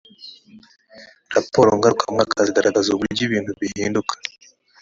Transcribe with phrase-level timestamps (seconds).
[1.35, 4.13] raporo ngarukamwaka zigaragaza uburyo ibintu bihinduka